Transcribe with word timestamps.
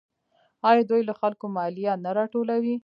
آیا 0.69 0.83
دوی 0.89 1.01
له 1.09 1.13
خلکو 1.21 1.45
مالیه 1.55 1.93
نه 2.03 2.11
راټولوي؟ 2.17 2.75